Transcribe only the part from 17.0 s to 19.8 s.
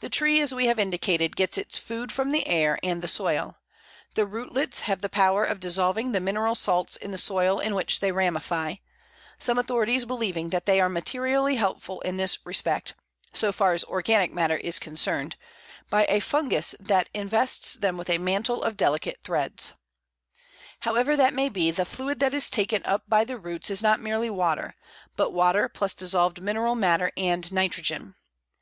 invests them with a mantle of delicate threads.